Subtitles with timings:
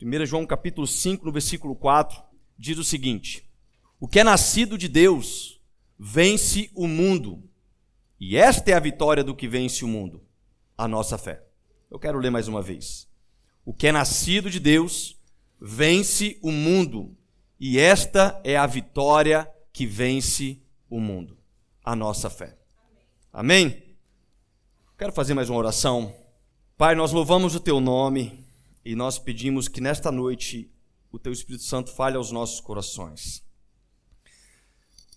[0.00, 2.22] 1 João capítulo 5, no versículo 4,
[2.56, 3.44] diz o seguinte:
[3.98, 5.60] O que é nascido de Deus
[5.98, 7.42] vence o mundo.
[8.20, 10.22] E esta é a vitória do que vence o mundo,
[10.76, 11.44] a nossa fé.
[11.90, 13.08] Eu quero ler mais uma vez.
[13.64, 15.16] O que é nascido de Deus
[15.60, 17.16] vence o mundo.
[17.58, 21.36] E esta é a vitória que vence o mundo,
[21.84, 22.56] a nossa fé.
[23.32, 23.96] Amém?
[24.96, 26.14] Quero fazer mais uma oração.
[26.76, 28.47] Pai, nós louvamos o teu nome
[28.88, 30.72] e nós pedimos que nesta noite
[31.12, 33.44] o teu Espírito Santo fale aos nossos corações.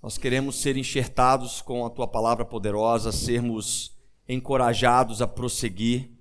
[0.04, 6.12] Nós queremos ser enxertados com a tua palavra poderosa, sermos encorajados a prosseguir.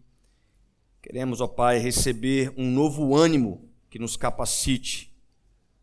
[1.02, 5.12] Queremos, ó Pai, receber um novo ânimo que nos capacite,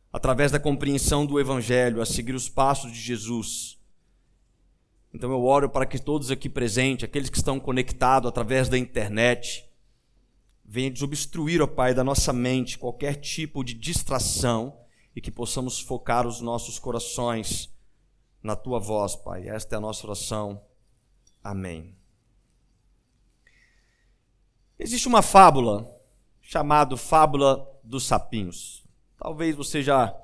[0.10, 3.78] através da compreensão do Evangelho, a seguir os passos de Jesus.
[5.14, 9.67] Então eu oro para que todos aqui presentes, aqueles que estão conectados através da internet,
[10.68, 14.78] venha desobstruir, ó Pai, da nossa mente qualquer tipo de distração
[15.16, 17.74] e que possamos focar os nossos corações
[18.44, 19.48] na tua voz, Pai.
[19.48, 20.62] Esta é a nossa oração.
[21.42, 21.96] Amém.
[24.78, 25.90] Existe uma fábula
[26.42, 28.86] chamada Fábula dos Sapinhos.
[29.18, 30.16] Talvez você já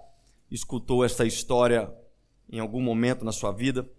[0.51, 1.91] escutou esta história
[2.49, 3.89] em algum momento na sua vida.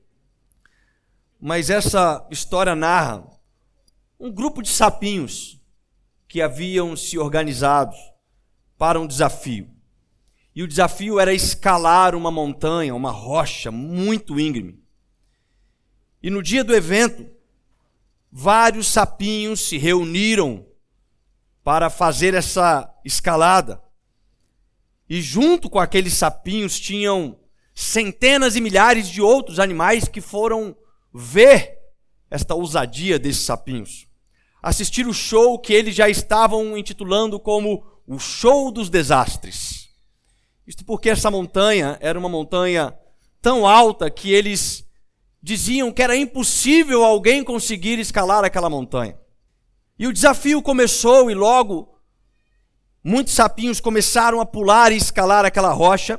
[1.41, 3.29] Mas essa história narra
[4.21, 5.61] um grupo de sapinhos
[6.35, 7.95] que haviam se organizado
[8.77, 9.71] para um desafio.
[10.53, 14.83] E o desafio era escalar uma montanha, uma rocha muito íngreme.
[16.21, 17.25] E no dia do evento,
[18.33, 20.67] vários sapinhos se reuniram
[21.63, 23.81] para fazer essa escalada.
[25.09, 27.39] E junto com aqueles sapinhos tinham
[27.73, 30.77] centenas e milhares de outros animais que foram
[31.15, 31.79] ver
[32.29, 34.13] esta ousadia desses sapinhos
[34.65, 39.91] assistir o show que eles já estavam intitulando como o Show dos Desastres.
[40.67, 42.97] Isto porque essa montanha era uma montanha
[43.43, 44.83] tão alta que eles
[45.43, 49.19] diziam que era impossível alguém conseguir escalar aquela montanha.
[49.99, 52.01] E o desafio começou e logo
[53.05, 56.19] muitos sapinhos começaram a pular e escalar aquela rocha.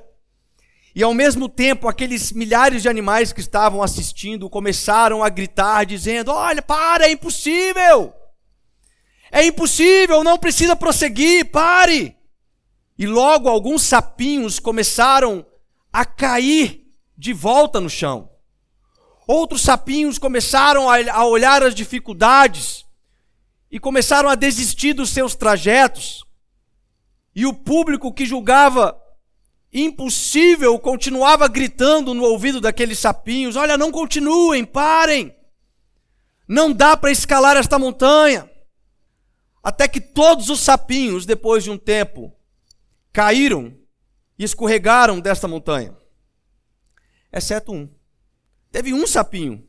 [0.94, 6.32] E ao mesmo tempo, aqueles milhares de animais que estavam assistindo começaram a gritar, dizendo:
[6.32, 8.14] Olha, para, é impossível!
[9.36, 12.16] É impossível, não precisa prosseguir, pare.
[12.98, 15.46] E logo alguns sapinhos começaram
[15.92, 16.88] a cair
[17.18, 18.30] de volta no chão.
[19.28, 22.86] Outros sapinhos começaram a olhar as dificuldades
[23.70, 26.24] e começaram a desistir dos seus trajetos.
[27.36, 28.98] E o público que julgava
[29.74, 35.36] impossível continuava gritando no ouvido daqueles sapinhos: Olha, não continuem, parem.
[36.48, 38.50] Não dá para escalar esta montanha.
[39.66, 42.32] Até que todos os sapinhos, depois de um tempo,
[43.12, 43.76] caíram
[44.38, 45.98] e escorregaram desta montanha.
[47.34, 47.90] Exceto um.
[48.72, 49.68] Teve um sapinho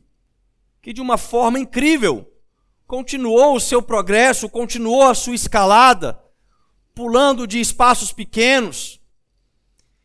[0.83, 2.31] que, de uma forma incrível,
[2.85, 6.21] continuou o seu progresso, continuou a sua escalada,
[6.93, 9.01] pulando de espaços pequenos.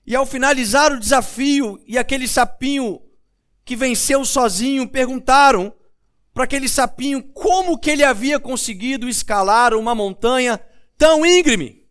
[0.06, 2.98] E ao finalizar o desafio, e aquele sapinho
[3.62, 5.70] que venceu sozinho perguntaram
[6.32, 10.60] para aquele sapinho como que ele havia conseguido escalar uma montanha
[10.96, 11.82] tão íngreme.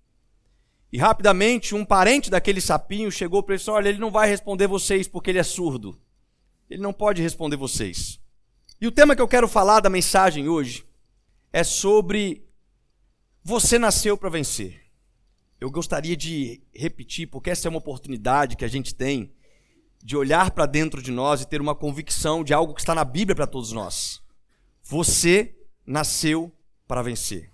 [0.91, 4.27] E rapidamente um parente daquele sapinho chegou para ele e disse: Olha, ele não vai
[4.27, 5.99] responder vocês porque ele é surdo.
[6.69, 8.19] Ele não pode responder vocês.
[8.79, 10.85] E o tema que eu quero falar da mensagem hoje
[11.53, 12.45] é sobre
[13.43, 14.81] você nasceu para vencer.
[15.59, 19.31] Eu gostaria de repetir, porque essa é uma oportunidade que a gente tem
[20.03, 23.05] de olhar para dentro de nós e ter uma convicção de algo que está na
[23.05, 24.21] Bíblia para todos nós.
[24.91, 26.51] Você nasceu
[26.85, 27.49] para vencer.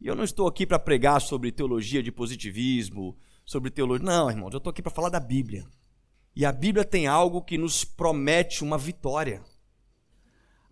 [0.00, 3.14] E eu não estou aqui para pregar sobre teologia de positivismo,
[3.44, 4.06] sobre teologia.
[4.06, 5.68] Não, irmãos, eu estou aqui para falar da Bíblia.
[6.34, 9.44] E a Bíblia tem algo que nos promete uma vitória.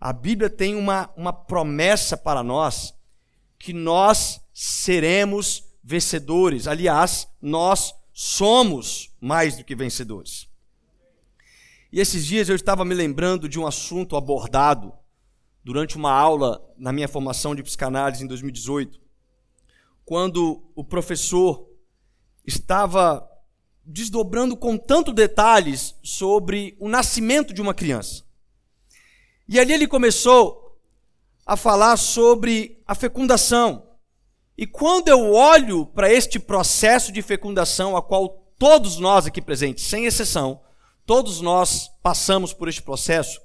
[0.01, 2.91] A Bíblia tem uma, uma promessa para nós
[3.59, 6.65] que nós seremos vencedores.
[6.65, 10.46] Aliás, nós somos mais do que vencedores.
[11.91, 14.93] E esses dias eu estava me lembrando de um assunto abordado
[15.63, 18.99] durante uma aula na minha formação de psicanálise em 2018,
[20.05, 21.67] quando o professor
[22.45, 23.27] estava
[23.85, 28.23] desdobrando com tanto detalhes sobre o nascimento de uma criança.
[29.47, 30.77] E ali ele começou
[31.45, 33.87] a falar sobre a fecundação.
[34.57, 39.85] E quando eu olho para este processo de fecundação, a qual todos nós aqui presentes,
[39.85, 40.61] sem exceção,
[41.07, 43.41] todos nós passamos por este processo,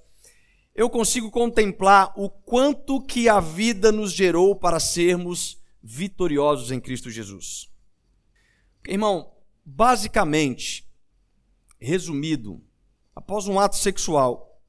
[0.74, 7.08] eu consigo contemplar o quanto que a vida nos gerou para sermos vitoriosos em Cristo
[7.08, 7.70] Jesus.
[8.86, 9.32] Irmão,
[9.64, 10.84] basicamente,
[11.78, 12.60] resumido,
[13.14, 14.60] após um ato sexual,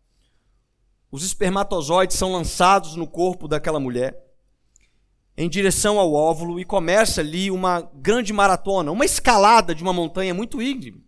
[1.12, 4.22] os espermatozoides são lançados no corpo daquela mulher
[5.36, 10.32] em direção ao óvulo e começa ali uma grande maratona, uma escalada de uma montanha
[10.32, 11.04] muito íngreme.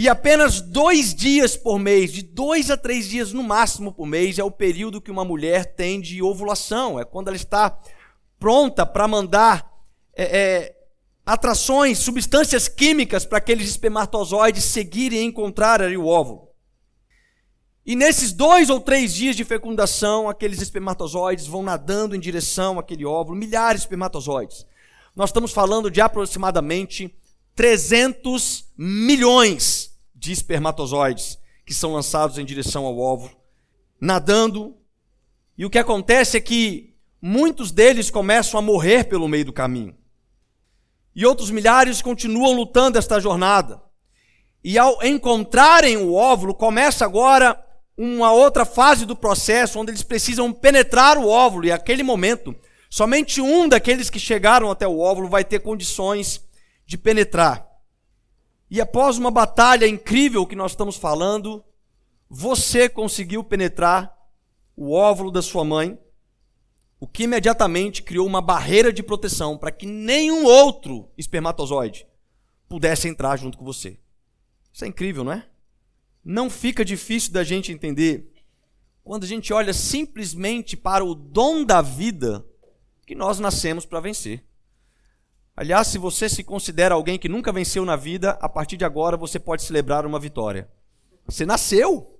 [0.00, 4.38] E apenas dois dias por mês, de dois a três dias no máximo por mês,
[4.38, 6.98] é o período que uma mulher tem de ovulação.
[6.98, 7.78] É quando ela está
[8.38, 9.70] pronta para mandar
[10.16, 10.76] é, é,
[11.26, 16.48] atrações, substâncias químicas para aqueles espermatozoides seguirem e encontrar ali o óvulo.
[17.84, 23.04] E nesses dois ou três dias de fecundação, aqueles espermatozoides vão nadando em direção àquele
[23.04, 24.64] óvulo, milhares de espermatozoides.
[25.14, 27.14] Nós estamos falando de aproximadamente
[27.54, 29.89] 300 milhões
[30.20, 33.34] de espermatozoides que são lançados em direção ao óvulo,
[33.98, 34.76] nadando.
[35.56, 39.96] E o que acontece é que muitos deles começam a morrer pelo meio do caminho.
[41.16, 43.82] E outros milhares continuam lutando esta jornada.
[44.62, 47.58] E ao encontrarem o óvulo, começa agora
[47.96, 51.64] uma outra fase do processo onde eles precisam penetrar o óvulo.
[51.64, 52.54] E aquele momento,
[52.90, 56.42] somente um daqueles que chegaram até o óvulo vai ter condições
[56.84, 57.69] de penetrar.
[58.70, 61.64] E após uma batalha incrível que nós estamos falando,
[62.28, 64.16] você conseguiu penetrar
[64.76, 65.98] o óvulo da sua mãe,
[67.00, 72.06] o que imediatamente criou uma barreira de proteção para que nenhum outro espermatozoide
[72.68, 73.98] pudesse entrar junto com você.
[74.72, 75.48] Isso é incrível, não é?
[76.24, 78.32] Não fica difícil da gente entender
[79.02, 82.46] quando a gente olha simplesmente para o dom da vida
[83.04, 84.44] que nós nascemos para vencer.
[85.60, 89.14] Aliás, se você se considera alguém que nunca venceu na vida, a partir de agora
[89.14, 90.66] você pode celebrar uma vitória.
[91.26, 92.18] Você nasceu.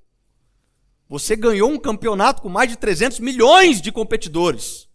[1.09, 4.91] Você ganhou um campeonato com mais de 300 milhões de competidores.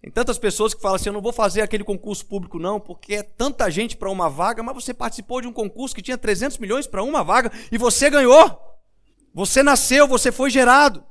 [0.00, 3.16] Tem tantas pessoas que falam assim: eu não vou fazer aquele concurso público, não, porque
[3.16, 6.56] é tanta gente para uma vaga, mas você participou de um concurso que tinha 300
[6.56, 8.58] milhões para uma vaga e você ganhou.
[9.34, 11.04] Você nasceu, você foi gerado.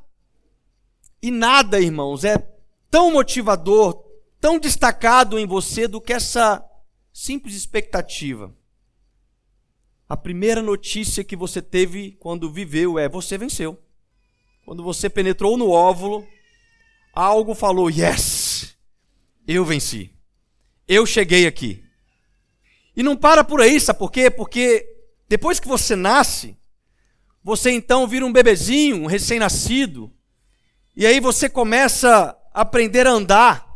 [1.22, 2.44] E nada, irmãos, é
[2.90, 4.11] tão motivador,
[4.42, 6.66] tão destacado em você do que essa
[7.14, 8.54] simples expectativa.
[10.10, 13.82] A primeira notícia que você teve quando viveu é: você venceu.
[14.66, 16.28] Quando você penetrou no óvulo,
[17.14, 18.76] algo falou: yes,
[19.48, 20.12] eu venci.
[20.88, 21.84] Eu cheguei aqui.
[22.96, 24.30] E não para por aí, sabe por quê?
[24.30, 24.86] Porque
[25.30, 26.58] depois que você nasce,
[27.42, 30.12] você então vira um bebezinho, um recém-nascido,
[30.94, 33.71] e aí você começa a aprender a andar.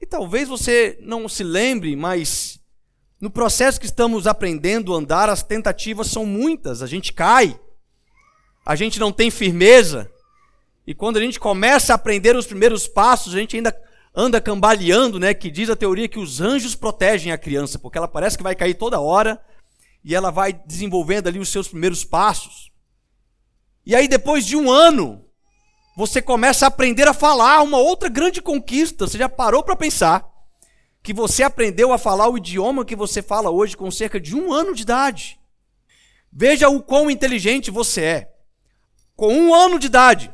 [0.00, 2.58] E talvez você não se lembre, mas
[3.20, 6.82] no processo que estamos aprendendo a andar, as tentativas são muitas.
[6.82, 7.60] A gente cai,
[8.64, 10.10] a gente não tem firmeza.
[10.86, 13.78] E quando a gente começa a aprender os primeiros passos, a gente ainda
[14.14, 15.34] anda cambaleando, né?
[15.34, 18.54] Que diz a teoria que os anjos protegem a criança, porque ela parece que vai
[18.54, 19.38] cair toda hora
[20.02, 22.72] e ela vai desenvolvendo ali os seus primeiros passos.
[23.84, 25.24] E aí, depois de um ano,
[25.96, 29.06] você começa a aprender a falar, uma outra grande conquista.
[29.06, 30.28] Você já parou para pensar
[31.02, 34.52] que você aprendeu a falar o idioma que você fala hoje com cerca de um
[34.52, 35.38] ano de idade.
[36.32, 38.32] Veja o quão inteligente você é.
[39.16, 40.32] Com um ano de idade,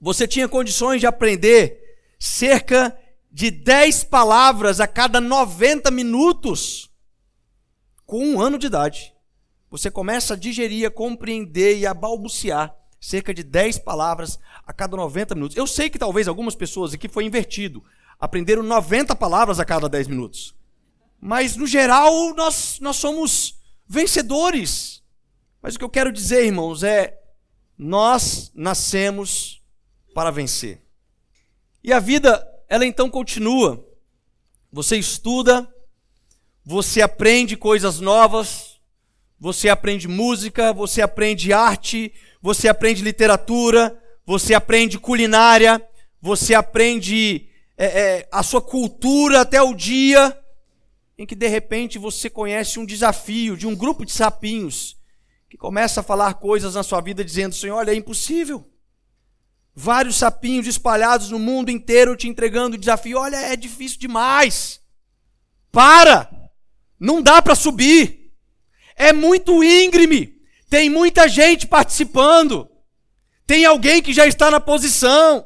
[0.00, 1.80] você tinha condições de aprender
[2.18, 2.96] cerca
[3.30, 6.90] de 10 palavras a cada 90 minutos.
[8.04, 9.14] Com um ano de idade,
[9.70, 14.96] você começa a digerir, a compreender e a balbuciar cerca de 10 palavras a cada
[14.96, 15.56] 90 minutos.
[15.56, 17.82] Eu sei que talvez algumas pessoas aqui foi invertido,
[18.18, 20.54] aprenderam 90 palavras a cada 10 minutos.
[21.20, 25.02] Mas no geral nós nós somos vencedores.
[25.60, 27.18] Mas o que eu quero dizer, irmãos, é
[27.76, 29.60] nós nascemos
[30.14, 30.80] para vencer.
[31.82, 33.84] E a vida, ela então continua.
[34.70, 35.68] Você estuda,
[36.64, 38.80] você aprende coisas novas,
[39.40, 42.12] você aprende música, você aprende arte,
[42.42, 43.96] você aprende literatura,
[44.26, 45.80] você aprende culinária,
[46.20, 50.36] você aprende é, é, a sua cultura até o dia
[51.16, 54.96] em que de repente você conhece um desafio de um grupo de sapinhos
[55.48, 58.68] que começa a falar coisas na sua vida dizendo: Senhor, olha, é impossível.
[59.74, 64.80] Vários sapinhos espalhados no mundo inteiro te entregando o desafio: olha, é difícil demais.
[65.70, 66.28] Para!
[66.98, 68.32] Não dá para subir.
[68.96, 70.41] É muito íngreme.
[70.72, 72.66] Tem muita gente participando.
[73.46, 75.44] Tem alguém que já está na posição.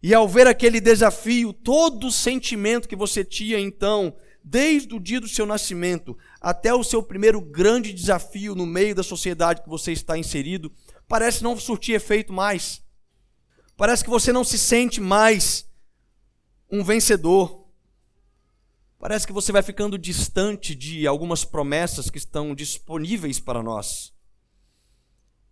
[0.00, 5.20] E ao ver aquele desafio, todo o sentimento que você tinha então, desde o dia
[5.20, 9.90] do seu nascimento até o seu primeiro grande desafio no meio da sociedade que você
[9.90, 10.72] está inserido,
[11.08, 12.80] parece não surtir efeito mais.
[13.76, 15.68] Parece que você não se sente mais
[16.70, 17.65] um vencedor.
[18.98, 24.12] Parece que você vai ficando distante de algumas promessas que estão disponíveis para nós.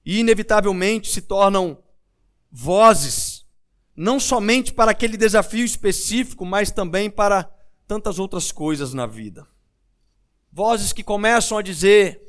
[0.05, 1.83] E, inevitavelmente, se tornam
[2.51, 3.45] vozes,
[3.97, 7.45] não somente para aquele desafio específico, mas também para
[7.87, 9.47] tantas outras coisas na vida.
[10.51, 12.23] Vozes que começam a dizer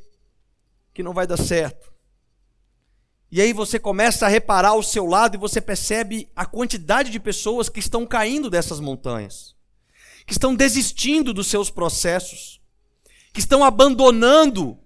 [0.94, 1.94] que não vai dar certo.
[3.32, 7.20] E aí você começa a reparar ao seu lado e você percebe a quantidade de
[7.20, 9.55] pessoas que estão caindo dessas montanhas,
[10.26, 12.62] que estão desistindo dos seus processos,
[13.32, 14.80] que estão abandonando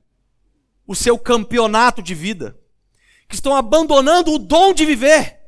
[0.86, 2.60] o seu campeonato de vida,
[3.28, 5.40] que estão abandonando o dom de viver.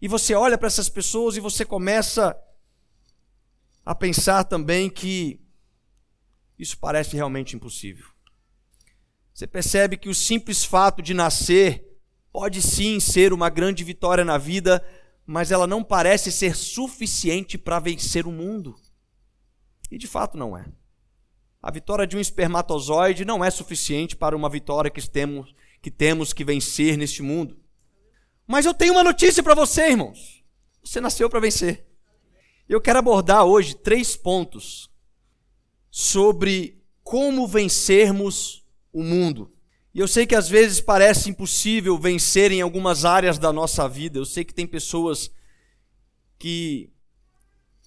[0.00, 2.36] E você olha para essas pessoas e você começa
[3.84, 5.40] a pensar também que
[6.58, 8.06] isso parece realmente impossível.
[9.34, 11.84] Você percebe que o simples fato de nascer
[12.32, 14.84] pode sim ser uma grande vitória na vida,
[15.30, 18.74] mas ela não parece ser suficiente para vencer o mundo.
[19.88, 20.66] E de fato não é.
[21.62, 26.32] A vitória de um espermatozoide não é suficiente para uma vitória que temos que, temos
[26.32, 27.56] que vencer neste mundo.
[28.44, 30.42] Mas eu tenho uma notícia para você, irmãos.
[30.82, 31.86] Você nasceu para vencer.
[32.68, 34.90] Eu quero abordar hoje três pontos
[35.92, 39.54] sobre como vencermos o mundo.
[39.92, 44.18] E eu sei que às vezes parece impossível vencer em algumas áreas da nossa vida.
[44.18, 45.30] Eu sei que tem pessoas
[46.38, 46.92] que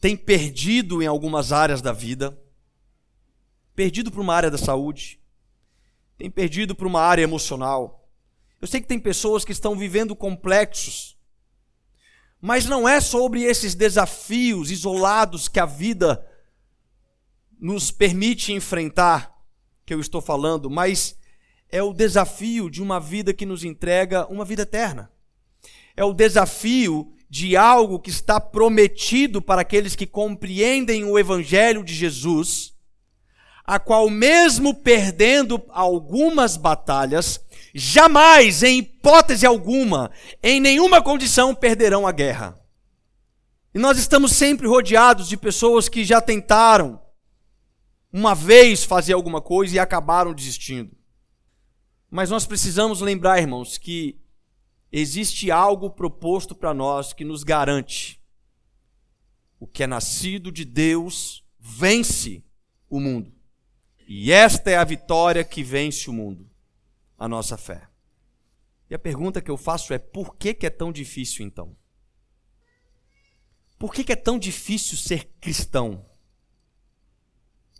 [0.02, 2.38] têm perdido em algumas áreas da vida,
[3.74, 5.20] perdido para uma área da saúde,
[6.18, 8.08] tem perdido para uma área emocional.
[8.62, 11.14] Eu sei que tem pessoas que estão vivendo complexos
[12.46, 16.28] mas não é sobre esses desafios isolados que a vida
[17.58, 19.34] nos permite enfrentar
[19.86, 21.18] que eu estou falando, mas
[21.74, 25.12] é o desafio de uma vida que nos entrega uma vida eterna.
[25.98, 31.92] É o desafio de algo que está prometido para aqueles que compreendem o Evangelho de
[31.92, 32.76] Jesus,
[33.66, 40.12] a qual, mesmo perdendo algumas batalhas, jamais, em hipótese alguma,
[40.44, 42.56] em nenhuma condição perderão a guerra.
[43.74, 47.02] E nós estamos sempre rodeados de pessoas que já tentaram
[48.12, 50.96] uma vez fazer alguma coisa e acabaram desistindo.
[52.14, 54.22] Mas nós precisamos lembrar, irmãos, que
[54.92, 58.22] existe algo proposto para nós que nos garante:
[59.60, 62.44] o que é nascido de Deus vence
[62.88, 63.34] o mundo.
[64.08, 66.48] E esta é a vitória que vence o mundo
[67.18, 67.90] a nossa fé.
[68.92, 71.76] E a pergunta que eu faço é: por que, que é tão difícil então?
[73.80, 76.06] Por que, que é tão difícil ser cristão?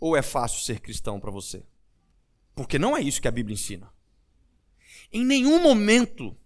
[0.00, 1.64] Ou é fácil ser cristão para você?
[2.52, 3.93] Porque não é isso que a Bíblia ensina.
[5.12, 6.36] Em nenhum momento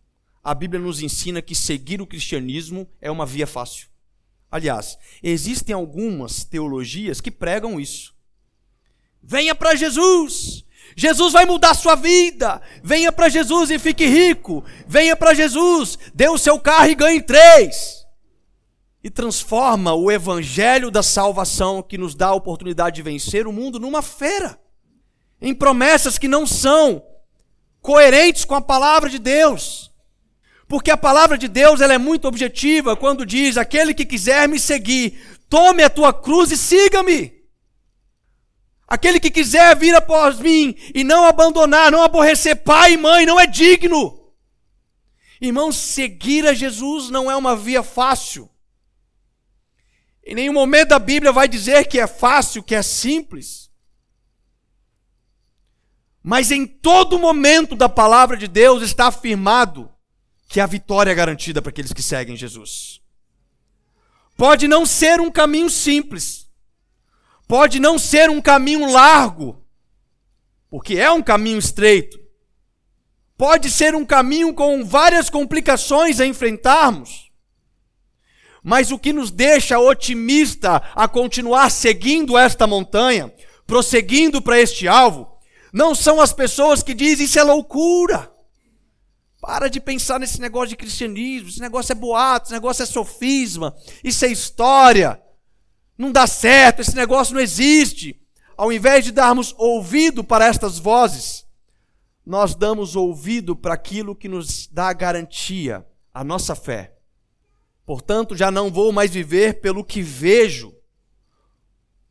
[0.42, 3.88] a Bíblia nos ensina que seguir o cristianismo é uma via fácil.
[4.50, 8.14] Aliás, existem algumas teologias que pregam isso.
[9.22, 10.64] Venha para Jesus,
[10.96, 12.60] Jesus vai mudar sua vida.
[12.82, 14.64] Venha para Jesus e fique rico.
[14.86, 18.06] Venha para Jesus, dê o seu carro e ganhe três.
[19.02, 23.78] E transforma o evangelho da salvação que nos dá a oportunidade de vencer o mundo
[23.78, 24.58] numa feira.
[25.40, 27.02] Em promessas que não são
[27.80, 29.90] coerentes com a palavra de Deus.
[30.68, 34.60] Porque a palavra de Deus ela é muito objetiva quando diz: aquele que quiser me
[34.60, 35.18] seguir,
[35.48, 37.38] tome a tua cruz e siga-me.
[38.86, 43.38] Aquele que quiser vir após mim e não abandonar, não aborrecer pai e mãe, não
[43.38, 44.18] é digno.
[45.40, 48.50] Irmãos, seguir a Jesus não é uma via fácil.
[50.24, 53.67] Em nenhum momento da Bíblia vai dizer que é fácil, que é simples.
[56.28, 59.90] Mas em todo momento da palavra de Deus está afirmado
[60.46, 63.00] que a vitória é garantida para aqueles que seguem Jesus.
[64.36, 66.48] Pode não ser um caminho simples
[67.48, 69.64] pode não ser um caminho largo,
[70.68, 72.20] porque é um caminho estreito.
[73.38, 77.30] Pode ser um caminho com várias complicações a enfrentarmos.
[78.62, 83.32] Mas o que nos deixa otimista a continuar seguindo esta montanha,
[83.66, 85.37] prosseguindo para este alvo,
[85.72, 88.32] não são as pessoas que dizem isso é loucura.
[89.40, 93.74] Para de pensar nesse negócio de cristianismo, esse negócio é boato, esse negócio é sofisma,
[94.02, 95.22] isso é história
[95.98, 98.18] não dá certo, esse negócio não existe.
[98.56, 101.44] Ao invés de darmos ouvido para estas vozes,
[102.24, 105.84] nós damos ouvido para aquilo que nos dá garantia,
[106.14, 106.94] a nossa fé.
[107.84, 110.72] Portanto, já não vou mais viver pelo que vejo.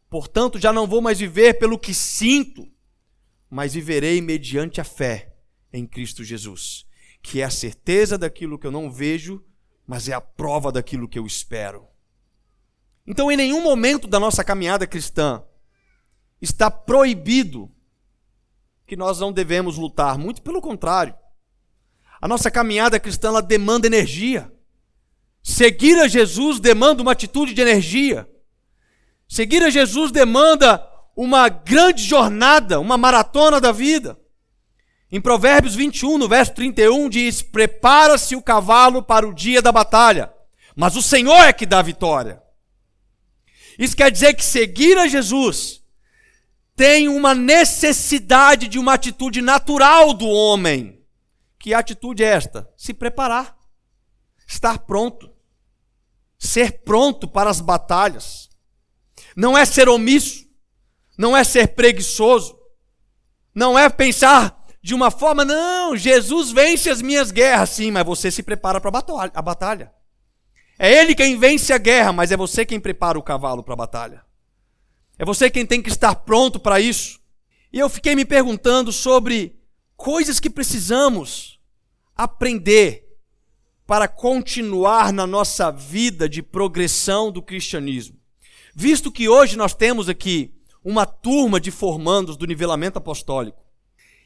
[0.10, 2.68] Portanto, já não vou mais viver pelo que sinto,
[3.50, 5.34] mas viverei mediante a fé
[5.72, 6.86] em Cristo Jesus,
[7.22, 9.44] que é a certeza daquilo que eu não vejo,
[9.86, 11.88] mas é a prova daquilo que eu espero.
[13.06, 15.44] Então, em nenhum momento da nossa caminhada cristã
[16.42, 17.72] está proibido
[18.86, 21.16] que nós não devemos lutar, muito pelo contrário.
[22.22, 24.52] A nossa caminhada cristã ela demanda energia.
[25.44, 28.30] Seguir a Jesus demanda uma atitude de energia.
[29.28, 30.86] Seguir a Jesus demanda
[31.18, 34.16] uma grande jornada, uma maratona da vida.
[35.12, 40.32] Em Provérbios 21, no verso 31, diz: Prepara-se o cavalo para o dia da batalha,
[40.76, 42.40] mas o Senhor é que dá a vitória.
[43.80, 45.82] Isso quer dizer que seguir a Jesus
[46.76, 51.04] tem uma necessidade de uma atitude natural do homem.
[51.58, 52.70] Que atitude é esta?
[52.78, 53.58] Se preparar,
[54.46, 55.32] estar pronto,
[56.38, 58.50] ser pronto para as batalhas.
[59.36, 60.47] Não é ser omisso,
[61.18, 62.58] não é ser preguiçoso,
[63.54, 68.32] não é pensar de uma forma, não, Jesus vence as minhas guerras, sim, mas você
[68.32, 68.90] se prepara para
[69.34, 69.92] a batalha.
[70.80, 73.78] É ele quem vence a guerra, mas é você quem prepara o cavalo para a
[73.78, 74.24] batalha.
[75.18, 77.20] É você quem tem que estar pronto para isso.
[77.74, 79.60] E eu fiquei me perguntando sobre
[79.96, 81.60] coisas que precisamos
[82.16, 83.08] aprender
[83.86, 88.18] para continuar na nossa vida de progressão do cristianismo.
[88.76, 90.54] Visto que hoje nós temos aqui
[90.84, 93.62] uma turma de formandos do nivelamento apostólico.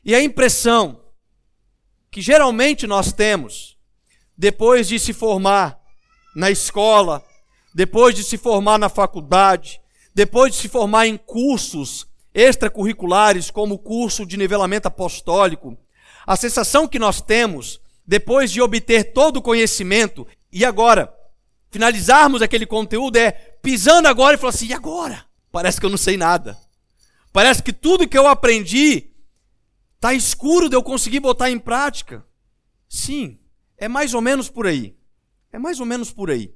[0.03, 1.01] E a impressão
[2.09, 3.77] que geralmente nós temos,
[4.37, 5.79] depois de se formar
[6.35, 7.23] na escola,
[7.73, 9.81] depois de se formar na faculdade,
[10.13, 15.77] depois de se formar em cursos extracurriculares, como o curso de nivelamento apostólico,
[16.25, 21.13] a sensação que nós temos, depois de obter todo o conhecimento, e agora,
[21.69, 23.31] finalizarmos aquele conteúdo, é
[23.61, 25.25] pisando agora e falar assim: e agora?
[25.51, 26.57] Parece que eu não sei nada.
[27.33, 29.11] Parece que tudo que eu aprendi
[29.95, 32.25] está escuro de eu conseguir botar em prática.
[32.89, 33.39] Sim,
[33.77, 34.95] é mais ou menos por aí.
[35.51, 36.53] É mais ou menos por aí.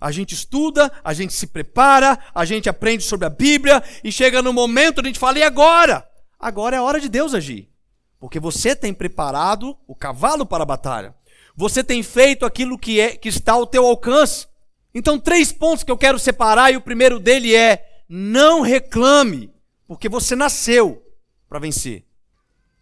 [0.00, 4.42] A gente estuda, a gente se prepara, a gente aprende sobre a Bíblia e chega
[4.42, 6.06] no momento a gente fala: e agora?
[6.38, 7.70] Agora é a hora de Deus agir.
[8.20, 11.14] Porque você tem preparado o cavalo para a batalha.
[11.56, 14.46] Você tem feito aquilo que, é, que está ao teu alcance.
[14.94, 19.52] Então, três pontos que eu quero separar, e o primeiro dele é: não reclame,
[19.86, 21.02] porque você nasceu
[21.48, 22.04] para vencer.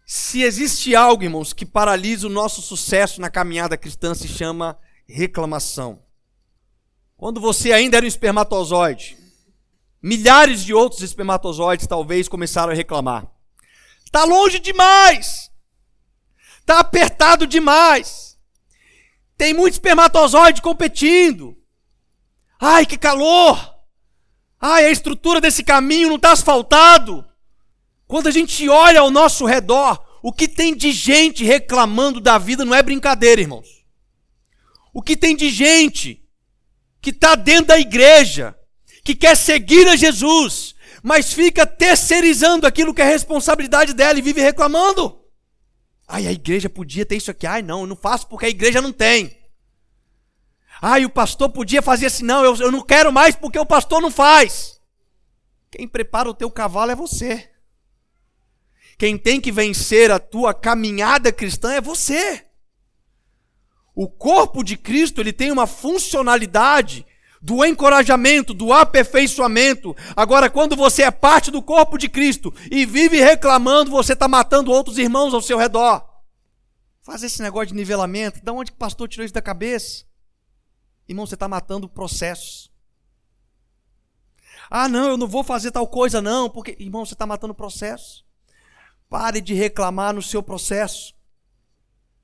[0.05, 6.03] Se existe algo, irmãos, que paralisa o nosso sucesso na caminhada cristã, se chama reclamação.
[7.17, 9.17] Quando você ainda era um espermatozoide,
[10.01, 13.25] milhares de outros espermatozoides talvez começaram a reclamar.
[14.03, 15.51] Está longe demais!
[16.59, 18.37] Está apertado demais!
[19.37, 21.57] Tem muito espermatozoide competindo!
[22.59, 23.74] Ai, que calor!
[24.67, 27.23] Ai, a estrutura desse caminho não está asfaltado!
[28.07, 32.65] Quando a gente olha ao nosso redor, o que tem de gente reclamando da vida
[32.65, 33.85] não é brincadeira, irmãos.
[34.91, 36.19] O que tem de gente
[36.99, 38.57] que está dentro da igreja,
[39.03, 40.73] que quer seguir a Jesus,
[41.03, 45.21] mas fica terceirizando aquilo que é responsabilidade dela e vive reclamando.
[46.07, 47.45] Ai, a igreja podia ter isso aqui.
[47.45, 49.34] Ai, não, eu não faço porque a igreja não tem.
[50.81, 52.23] Ai, o pastor podia fazer assim.
[52.23, 54.79] Não, eu, eu não quero mais porque o pastor não faz.
[55.71, 57.49] Quem prepara o teu cavalo é você.
[58.97, 62.45] Quem tem que vencer a tua caminhada cristã é você.
[63.93, 67.05] O corpo de Cristo, ele tem uma funcionalidade
[67.41, 69.95] do encorajamento, do aperfeiçoamento.
[70.15, 74.71] Agora, quando você é parte do corpo de Cristo e vive reclamando, você está matando
[74.71, 76.03] outros irmãos ao seu redor.
[77.01, 78.43] Faz esse negócio de nivelamento.
[78.43, 80.05] Da onde que o pastor tirou isso da cabeça?
[81.07, 82.71] Irmão, você está matando processos.
[84.69, 88.25] Ah, não, eu não vou fazer tal coisa, não, porque, irmão, você está matando processo.
[89.09, 91.13] Pare de reclamar no seu processo.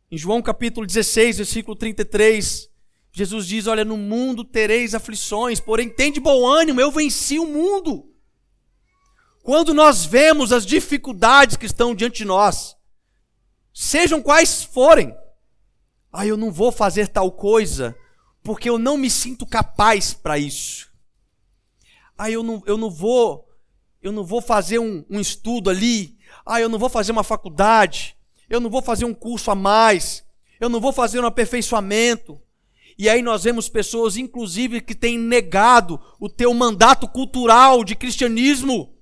[0.10, 2.70] Em João capítulo 16, versículo 33,
[3.12, 7.46] Jesus diz: Olha, no mundo tereis aflições, porém tem de bom ânimo, eu venci o
[7.46, 8.10] mundo.
[9.44, 12.76] Quando nós vemos as dificuldades que estão diante de nós,
[13.74, 15.16] sejam quais forem,
[16.12, 17.96] ah, eu não vou fazer tal coisa,
[18.44, 20.90] porque eu não me sinto capaz para isso.
[22.18, 23.48] Ah, eu não, eu não vou,
[24.02, 26.18] eu não vou fazer um, um estudo ali.
[26.46, 28.16] Ah, eu não vou fazer uma faculdade
[28.52, 30.26] eu não vou fazer um curso a mais,
[30.60, 32.38] eu não vou fazer um aperfeiçoamento.
[32.98, 38.94] E aí nós vemos pessoas, inclusive, que têm negado o teu mandato cultural de cristianismo.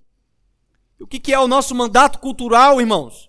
[1.02, 3.28] O que, que é o nosso mandato cultural, irmãos?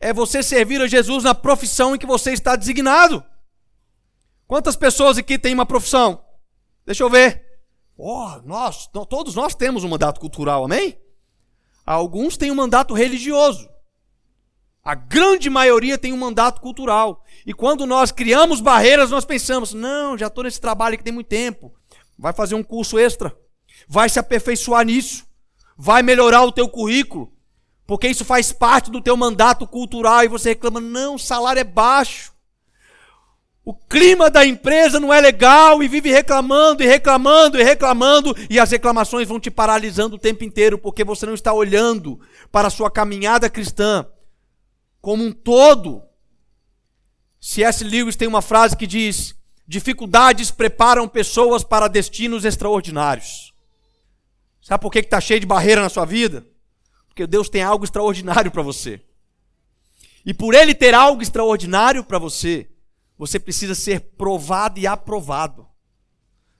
[0.00, 3.24] É você servir a Jesus na profissão em que você está designado.
[4.46, 6.24] Quantas pessoas aqui têm uma profissão?
[6.84, 7.44] Deixa eu ver.
[7.98, 10.98] Oh, nós, todos nós temos um mandato cultural, amém?
[11.84, 13.68] Alguns têm um mandato religioso.
[14.84, 17.24] A grande maioria tem um mandato cultural.
[17.44, 21.26] E quando nós criamos barreiras, nós pensamos: não, já estou nesse trabalho aqui tem muito
[21.26, 21.74] tempo.
[22.16, 23.36] Vai fazer um curso extra.
[23.88, 25.26] vai se aperfeiçoar nisso,
[25.76, 27.32] vai melhorar o teu currículo,
[27.84, 31.64] porque isso faz parte do teu mandato cultural e você reclama: não, o salário é
[31.64, 32.35] baixo.
[33.68, 38.60] O clima da empresa não é legal e vive reclamando e reclamando e reclamando, e
[38.60, 42.20] as reclamações vão te paralisando o tempo inteiro, porque você não está olhando
[42.52, 44.06] para a sua caminhada cristã
[45.00, 46.00] como um todo.
[47.40, 47.82] C.S.
[47.82, 49.34] Lewis tem uma frase que diz:
[49.66, 53.52] dificuldades preparam pessoas para destinos extraordinários.
[54.62, 56.46] Sabe por que está cheio de barreira na sua vida?
[57.08, 59.00] Porque Deus tem algo extraordinário para você.
[60.24, 62.68] E por Ele ter algo extraordinário para você,
[63.18, 65.66] você precisa ser provado e aprovado.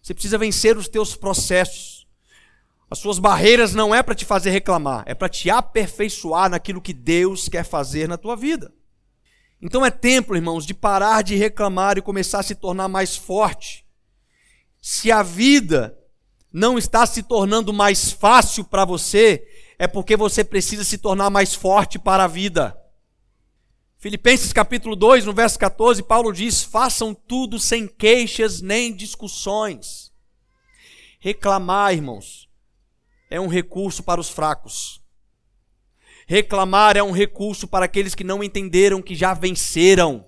[0.01, 2.07] Você precisa vencer os teus processos.
[2.89, 6.93] As suas barreiras não é para te fazer reclamar, é para te aperfeiçoar naquilo que
[6.93, 8.73] Deus quer fazer na tua vida.
[9.61, 13.85] Então é tempo, irmãos, de parar de reclamar e começar a se tornar mais forte.
[14.81, 15.99] Se a vida
[16.53, 19.45] não está se tornando mais fácil para você,
[19.79, 22.79] é porque você precisa se tornar mais forte para a vida.
[24.07, 30.13] Filipenses capítulo 2, no verso 14, Paulo diz: façam tudo sem queixas nem discussões.
[31.19, 32.49] Reclamar, irmãos,
[33.29, 35.03] é um recurso para os fracos.
[36.25, 40.25] Reclamar é um recurso para aqueles que não entenderam que já venceram.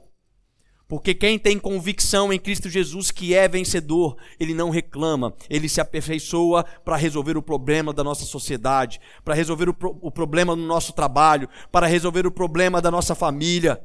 [0.88, 5.82] Porque quem tem convicção em Cristo Jesus que é vencedor, ele não reclama, ele se
[5.82, 10.62] aperfeiçoa para resolver o problema da nossa sociedade, para resolver o, pro, o problema do
[10.62, 13.78] nosso trabalho, para resolver o problema da nossa família.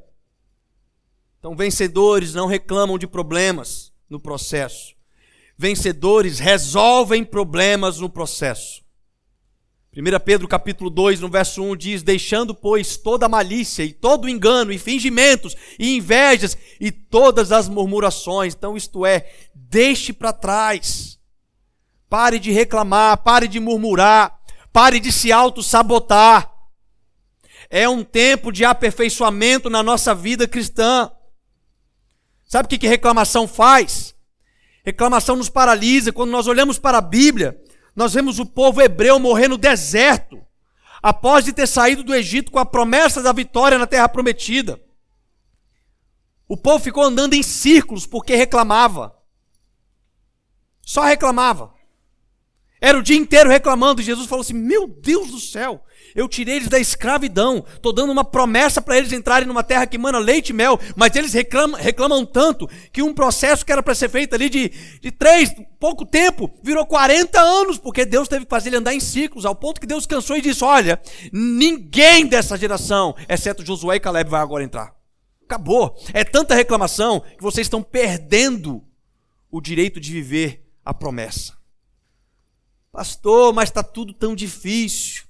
[1.39, 4.95] Então, vencedores não reclamam de problemas no processo.
[5.57, 8.82] Vencedores resolvem problemas no processo.
[9.95, 14.71] 1 Pedro capítulo 2, no verso 1 diz: "Deixando, pois, toda malícia e todo engano
[14.71, 18.55] e fingimentos e invejas e todas as murmurações".
[18.55, 21.19] Então, isto é, deixe para trás.
[22.09, 24.39] Pare de reclamar, pare de murmurar,
[24.71, 26.51] pare de se auto-sabotar.
[27.69, 31.11] É um tempo de aperfeiçoamento na nossa vida cristã.
[32.43, 34.15] Sabe o que, que reclamação faz?
[34.83, 36.11] Reclamação nos paralisa.
[36.11, 37.59] Quando nós olhamos para a Bíblia,
[37.95, 40.43] nós vemos o povo hebreu morrer no deserto,
[41.01, 44.81] após de ter saído do Egito com a promessa da vitória na terra prometida.
[46.47, 49.15] O povo ficou andando em círculos porque reclamava.
[50.81, 51.73] Só reclamava.
[52.81, 54.01] Era o dia inteiro reclamando.
[54.01, 55.83] E Jesus falou assim: Meu Deus do céu,
[56.15, 57.65] eu tirei eles da escravidão.
[57.73, 60.79] Estou dando uma promessa para eles entrarem numa terra que mana leite e mel.
[60.95, 64.69] Mas eles reclamam, reclamam tanto que um processo que era para ser feito ali de,
[65.01, 68.99] de três, pouco tempo, virou 40 anos, porque Deus teve que fazer ele andar em
[68.99, 73.99] ciclos, ao ponto que Deus cansou e disse: Olha, ninguém dessa geração, exceto Josué e
[73.99, 74.93] Caleb, vai agora entrar.
[75.45, 75.95] Acabou.
[76.13, 78.83] É tanta reclamação que vocês estão perdendo
[79.51, 81.53] o direito de viver a promessa.
[82.91, 85.23] Pastor, mas está tudo tão difícil.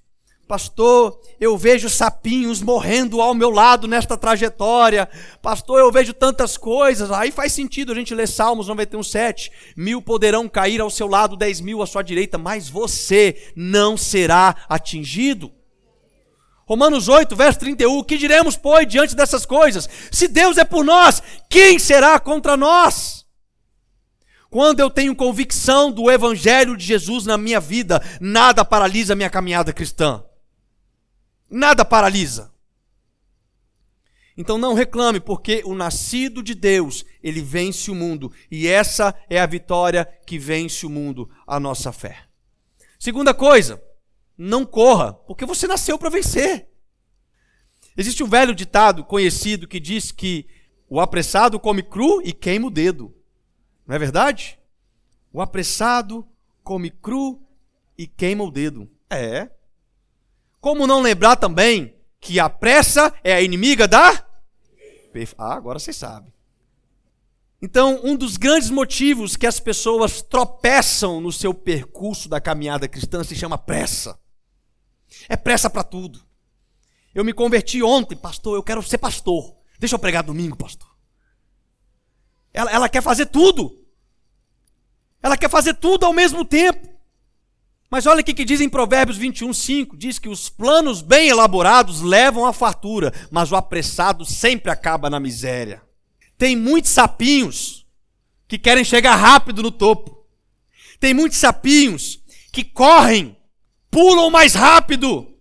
[0.47, 5.09] Pastor, eu vejo sapinhos morrendo ao meu lado nesta trajetória.
[5.41, 7.09] Pastor, eu vejo tantas coisas.
[7.11, 9.51] Aí faz sentido a gente ler Salmos 91, 7.
[9.75, 14.55] Mil poderão cair ao seu lado, dez mil à sua direita, mas você não será
[14.67, 15.49] atingido.
[16.65, 18.03] Romanos 8, verso 31.
[18.03, 19.89] Que diremos, pois, diante dessas coisas?
[20.11, 23.25] Se Deus é por nós, quem será contra nós?
[24.49, 29.73] Quando eu tenho convicção do Evangelho de Jesus na minha vida, nada paralisa minha caminhada
[29.73, 30.23] cristã.
[31.55, 32.51] Nada paralisa.
[34.35, 38.31] Então não reclame, porque o nascido de Deus, ele vence o mundo.
[38.49, 42.23] E essa é a vitória que vence o mundo, a nossa fé.
[42.97, 43.79] Segunda coisa,
[44.35, 46.67] não corra, porque você nasceu para vencer.
[47.95, 50.47] Existe um velho ditado conhecido que diz que
[50.89, 53.15] o apressado come cru e queima o dedo.
[53.85, 54.57] Não é verdade?
[55.31, 56.27] O apressado
[56.63, 57.39] come cru
[57.95, 58.89] e queima o dedo.
[59.07, 59.51] É,
[60.63, 64.25] como não lembrar também que a pressa é a inimiga da.
[65.37, 66.33] Ah, agora vocês sabem.
[67.61, 73.25] Então, um dos grandes motivos que as pessoas tropeçam no seu percurso da caminhada cristã
[73.25, 74.17] se chama pressa.
[75.27, 76.25] É pressa para tudo.
[77.13, 79.57] Eu me converti ontem, pastor, eu quero ser pastor.
[79.77, 80.87] Deixa eu pregar domingo, pastor.
[82.53, 83.85] Ela, ela quer fazer tudo.
[85.21, 86.92] Ela quer fazer tudo ao mesmo tempo.
[87.93, 92.01] Mas olha o que diz em Provérbios 21, 5: diz que os planos bem elaborados
[92.01, 95.79] levam à fartura, mas o apressado sempre acaba na miséria.
[96.35, 97.85] Tem muitos sapinhos
[98.47, 100.25] que querem chegar rápido no topo.
[100.99, 102.19] Tem muitos sapinhos
[102.51, 103.37] que correm,
[103.91, 105.31] pulam mais rápido,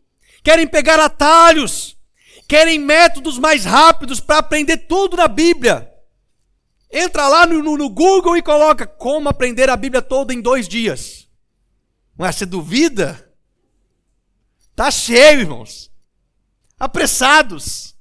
[0.44, 1.96] querem pegar atalhos,
[2.46, 5.90] querem métodos mais rápidos para aprender tudo na Bíblia.
[6.92, 10.68] Entra lá no, no, no Google e coloca como aprender a Bíblia toda em dois
[10.68, 11.21] dias.
[12.22, 13.34] Mas você duvida?
[14.76, 15.90] Tá cheio, irmãos.
[16.78, 17.96] Apressados.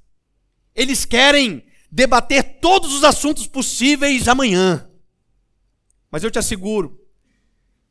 [0.76, 4.88] Eles querem debater todos os assuntos possíveis amanhã.
[6.08, 7.04] Mas eu te asseguro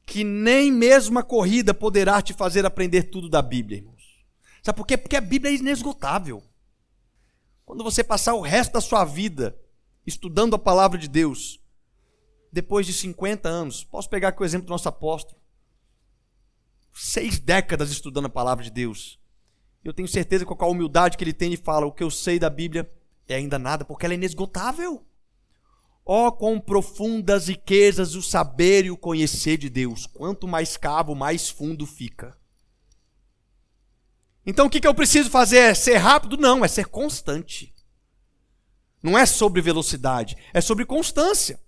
[0.05, 4.23] que nem mesmo a corrida poderá te fazer aprender tudo da Bíblia, irmãos.
[4.63, 4.95] Sabe por quê?
[4.95, 6.41] Porque a Bíblia é inesgotável.
[7.65, 9.59] Quando você passar o resto da sua vida
[10.07, 11.59] estudando a palavra de Deus,
[12.53, 15.41] depois de 50 anos, posso pegar aqui o exemplo do nosso apóstolo.
[16.93, 19.19] Seis décadas estudando a palavra de Deus.
[19.83, 22.11] Eu tenho certeza que com a humildade que ele tem, ele fala: o que eu
[22.11, 22.89] sei da Bíblia
[23.27, 25.05] é ainda nada, porque ela é inesgotável.
[26.05, 30.05] Ó, oh, quão profundas riquezas o saber e o conhecer de Deus.
[30.07, 32.37] Quanto mais cavo, mais fundo fica.
[34.45, 35.57] Então o que, que eu preciso fazer?
[35.57, 36.37] É ser rápido?
[36.37, 37.73] Não, é ser constante.
[39.01, 41.59] Não é sobre velocidade, é sobre constância.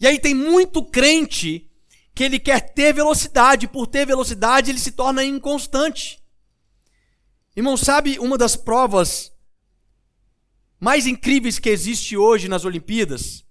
[0.00, 1.67] E aí tem muito crente
[2.18, 6.20] que ele quer ter velocidade, por ter velocidade ele se torna inconstante.
[7.54, 9.32] Irmão, sabe uma das provas
[10.80, 13.46] mais incríveis que existe hoje nas Olimpíadas?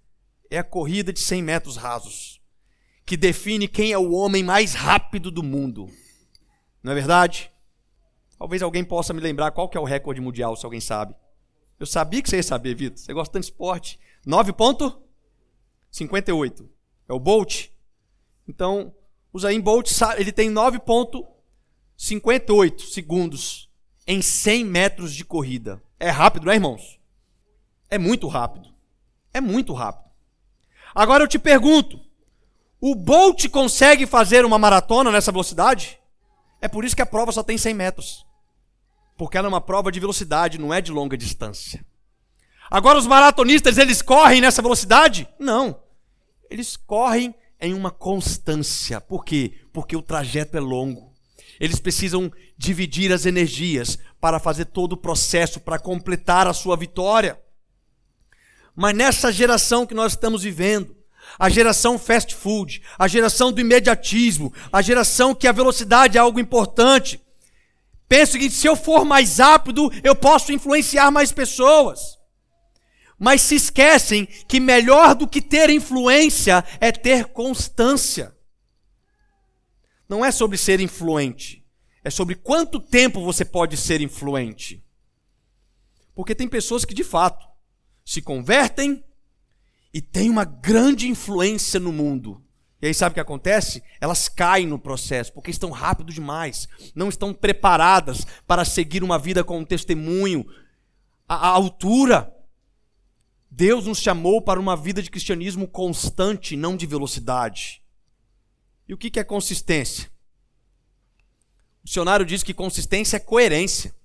[0.51, 2.41] É a corrida de 100 metros rasos,
[3.05, 5.89] que define quem é o homem mais rápido do mundo.
[6.83, 7.49] Não é verdade?
[8.37, 11.15] Talvez alguém possa me lembrar qual que é o recorde mundial, se alguém sabe.
[11.79, 12.97] Eu sabia que você ia saber, Vitor.
[12.97, 13.97] Você gosta tanto de esporte.
[14.27, 16.67] 9.58.
[17.07, 17.76] É o Bolt.
[18.47, 18.93] Então,
[19.33, 23.67] o Zayn Bolt, ele tem 9.58 segundos
[24.07, 25.81] em 100 metros de corrida.
[25.99, 26.99] É rápido, não é, irmãos?
[27.89, 28.73] É muito rápido.
[29.33, 30.07] É muito rápido.
[30.95, 31.99] Agora eu te pergunto,
[32.79, 35.99] o Bolt consegue fazer uma maratona nessa velocidade?
[36.61, 38.25] É por isso que a prova só tem 100 metros.
[39.17, 41.85] Porque ela é uma prova de velocidade, não é de longa distância.
[42.69, 45.27] Agora os maratonistas, eles correm nessa velocidade?
[45.39, 45.79] Não.
[46.49, 49.01] Eles correm em uma constância.
[49.01, 49.53] Por quê?
[49.73, 51.13] Porque o trajeto é longo.
[51.59, 57.39] Eles precisam dividir as energias para fazer todo o processo, para completar a sua vitória.
[58.75, 60.95] Mas nessa geração que nós estamos vivendo,
[61.37, 66.39] a geração fast food, a geração do imediatismo, a geração que a velocidade é algo
[66.39, 67.19] importante.
[68.07, 72.16] Penso que se eu for mais rápido, eu posso influenciar mais pessoas.
[73.17, 78.35] Mas se esquecem que melhor do que ter influência é ter constância.
[80.07, 81.65] Não é sobre ser influente,
[82.03, 84.83] é sobre quanto tempo você pode ser influente.
[86.15, 87.45] Porque tem pessoas que de fato
[88.05, 89.03] se convertem,
[89.97, 92.43] e tem uma grande influência no mundo.
[92.79, 93.81] E aí sabe o que acontece?
[93.99, 99.43] Elas caem no processo, porque estão rápido demais, não estão preparadas para seguir uma vida
[99.43, 100.45] com um testemunho
[101.27, 102.31] à, altura.
[103.57, 107.81] Deus nos chamou para uma vida de cristianismo constante, não de velocidade.
[108.87, 110.11] E o que é consistência?
[111.81, 113.95] O dicionário diz que consistência é coerência,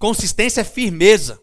[0.00, 1.40] consistência é firmeza,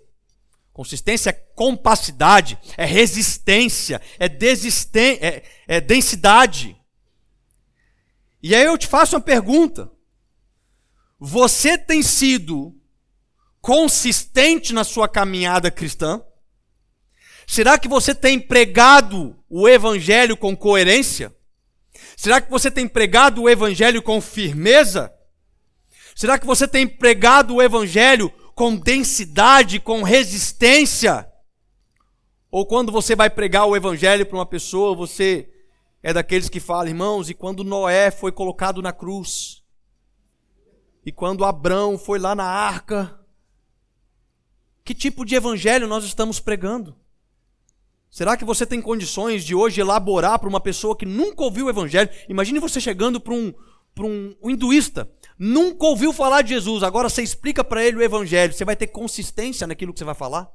[0.73, 6.75] Consistência é compacidade, é resistência, é, desisten é, é densidade.
[8.41, 9.91] E aí eu te faço uma pergunta.
[11.19, 12.75] Você tem sido
[13.61, 16.25] consistente na sua caminhada cristã?
[17.45, 21.35] Será que você tem pregado o evangelho com coerência?
[22.15, 25.13] Será que você tem pregado o evangelho com firmeza?
[26.15, 31.27] Será que você tem pregado o evangelho com densidade, com resistência.
[32.51, 35.49] Ou quando você vai pregar o evangelho para uma pessoa, você
[36.01, 39.63] é daqueles que falam, irmãos, e quando Noé foi colocado na cruz,
[41.05, 43.19] e quando Abrão foi lá na arca,
[44.83, 46.95] que tipo de evangelho nós estamos pregando?
[48.13, 51.69] Será que você tem condições de hoje elaborar para uma pessoa que nunca ouviu o
[51.69, 52.11] evangelho?
[52.29, 53.51] Imagine você chegando para um,
[53.95, 55.09] para um, um hinduísta
[55.43, 58.85] nunca ouviu falar de Jesus, agora você explica para ele o evangelho, você vai ter
[58.85, 60.47] consistência naquilo que você vai falar?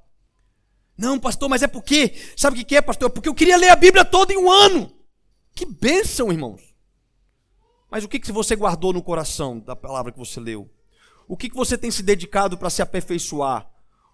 [0.97, 3.09] Não, pastor, mas é porque, sabe o que é, pastor?
[3.09, 4.91] É porque eu queria ler a Bíblia toda em um ano.
[5.53, 6.63] Que bênção, irmãos.
[7.91, 10.71] Mas o que, que você guardou no coração da palavra que você leu?
[11.27, 13.69] O que, que você tem se dedicado para se aperfeiçoar?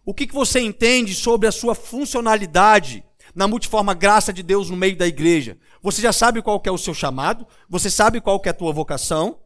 [0.04, 3.04] O que, que você entende sobre a sua funcionalidade
[3.35, 5.59] na multiforme graça de Deus no meio da igreja?
[5.83, 7.47] Você já sabe qual é o seu chamado?
[7.68, 9.40] Você sabe qual é a tua vocação?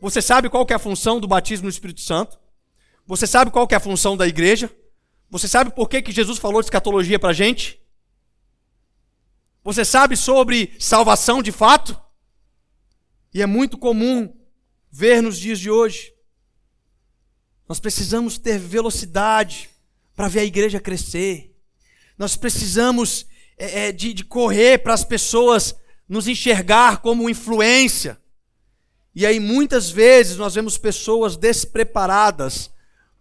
[0.00, 2.38] Você sabe qual é a função do batismo no Espírito Santo?
[3.06, 4.74] Você sabe qual é a função da igreja?
[5.30, 7.80] Você sabe por que, que Jesus falou de escatologia para a gente?
[9.64, 11.98] Você sabe sobre salvação de fato?
[13.32, 14.34] E é muito comum
[14.90, 16.12] ver nos dias de hoje.
[17.68, 19.70] Nós precisamos ter velocidade
[20.14, 21.51] para ver a igreja crescer.
[22.22, 23.26] Nós precisamos
[23.58, 25.74] é, é de, de correr para as pessoas
[26.08, 28.16] nos enxergar como influência.
[29.12, 32.70] E aí muitas vezes nós vemos pessoas despreparadas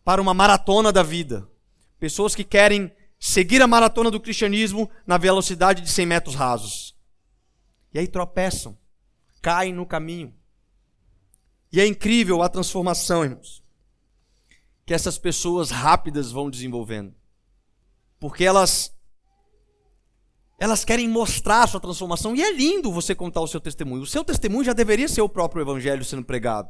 [0.03, 1.49] para uma maratona da vida.
[1.99, 6.95] Pessoas que querem seguir a maratona do cristianismo na velocidade de 100 metros rasos.
[7.91, 8.77] E aí tropeçam,
[9.41, 10.31] caem no caminho.
[11.73, 13.63] E é incrível a transformação, irmãos,
[14.85, 17.19] que essas pessoas rápidas vão desenvolvendo.
[18.21, 18.95] Porque elas
[20.59, 24.03] elas querem mostrar a sua transformação e é lindo você contar o seu testemunho.
[24.03, 26.69] O seu testemunho já deveria ser o próprio evangelho sendo pregado.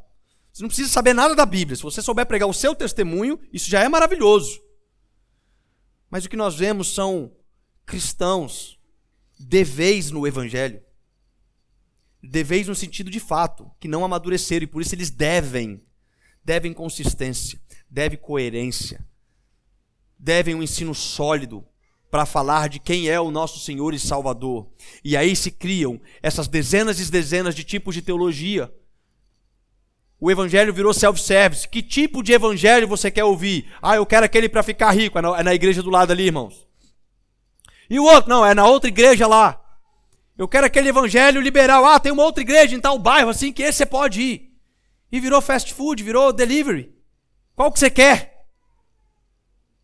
[0.54, 1.76] Você não precisa saber nada da Bíblia.
[1.76, 4.62] Se você souber pregar o seu testemunho, isso já é maravilhoso.
[6.10, 7.36] Mas o que nós vemos são
[7.86, 8.80] cristãos
[9.38, 10.82] deveis no evangelho.
[12.24, 15.84] Deveis no sentido de fato, que não amadureceram e por isso eles devem,
[16.46, 17.60] devem consistência,
[17.90, 19.06] devem coerência,
[20.22, 21.66] devem um ensino sólido
[22.10, 24.70] para falar de quem é o nosso Senhor e Salvador.
[25.04, 28.72] E aí se criam essas dezenas e dezenas de tipos de teologia
[30.24, 31.68] o evangelho virou self-service.
[31.68, 33.68] Que tipo de evangelho você quer ouvir?
[33.82, 35.18] Ah, eu quero aquele para ficar rico.
[35.18, 36.68] É na, é na igreja do lado ali, irmãos.
[37.90, 38.30] E o outro?
[38.30, 39.60] Não, é na outra igreja lá.
[40.38, 41.84] Eu quero aquele evangelho liberal.
[41.88, 44.52] Ah, tem uma outra igreja em tal bairro assim que esse você pode ir.
[45.12, 46.94] E virou fast food, virou delivery.
[47.56, 48.31] Qual que você quer?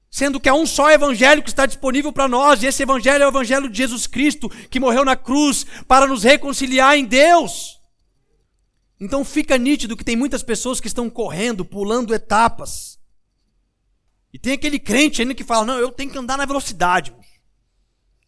[0.09, 3.25] Sendo que há um só evangelho que está disponível para nós, e esse evangelho é
[3.25, 7.79] o evangelho de Jesus Cristo, que morreu na cruz para nos reconciliar em Deus.
[8.99, 12.97] Então fica nítido que tem muitas pessoas que estão correndo, pulando etapas.
[14.33, 17.15] E tem aquele crente ainda que fala: não, eu tenho que andar na velocidade.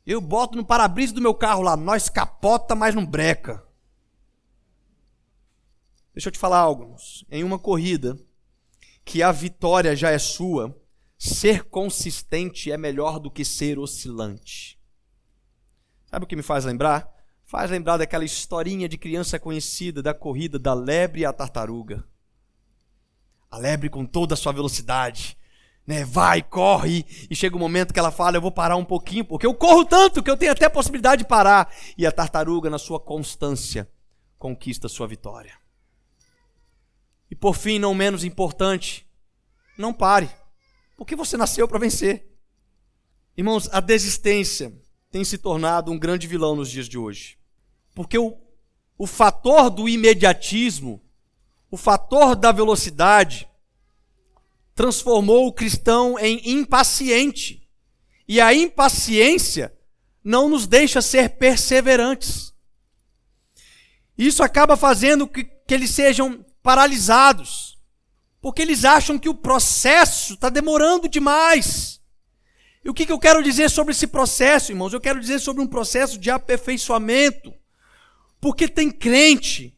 [0.05, 3.63] Eu boto no para-brisa do meu carro lá, nós capota, mas não breca.
[6.13, 6.95] Deixa eu te falar algo.
[7.29, 8.17] Em uma corrida
[9.05, 10.75] que a vitória já é sua,
[11.19, 14.79] ser consistente é melhor do que ser oscilante.
[16.05, 17.13] Sabe o que me faz lembrar?
[17.45, 22.07] Faz lembrar daquela historinha de criança conhecida da corrida da lebre a tartaruga.
[23.51, 25.37] A lebre com toda a sua velocidade,
[25.85, 26.05] né?
[26.05, 29.45] Vai, corre, e chega um momento que ela fala: "Eu vou parar um pouquinho, porque
[29.45, 31.73] eu corro tanto que eu tenho até a possibilidade de parar".
[31.97, 33.91] E a tartaruga, na sua constância,
[34.37, 35.53] conquista sua vitória.
[37.29, 39.07] E por fim, não menos importante,
[39.77, 40.29] não pare,
[40.99, 42.27] porque você nasceu para vencer.
[43.37, 44.77] Irmãos, a desistência
[45.09, 47.37] tem se tornado um grande vilão nos dias de hoje.
[47.95, 48.37] Porque o,
[48.97, 51.01] o fator do imediatismo,
[51.71, 53.47] o fator da velocidade,
[54.75, 57.65] transformou o cristão em impaciente.
[58.27, 59.73] E a impaciência
[60.21, 62.53] não nos deixa ser perseverantes.
[64.17, 67.68] Isso acaba fazendo que, que eles sejam paralisados,
[68.41, 71.99] porque eles acham que o processo está demorando demais.
[72.83, 74.93] E o que, que eu quero dizer sobre esse processo, irmãos?
[74.93, 77.53] Eu quero dizer sobre um processo de aperfeiçoamento.
[78.39, 79.77] Porque tem crente